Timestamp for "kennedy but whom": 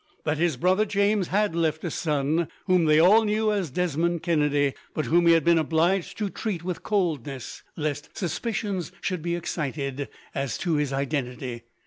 4.23-5.27